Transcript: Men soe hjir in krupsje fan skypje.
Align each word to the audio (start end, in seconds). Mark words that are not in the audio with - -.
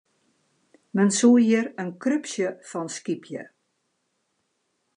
Men 0.99 1.09
soe 1.17 1.37
hjir 1.47 1.67
in 1.83 1.91
krupsje 2.05 2.47
fan 2.71 2.87
skypje. 2.97 3.43